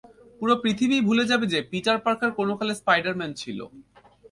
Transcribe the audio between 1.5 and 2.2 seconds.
যে, পিটার